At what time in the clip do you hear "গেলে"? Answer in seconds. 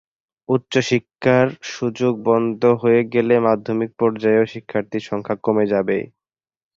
3.13-3.35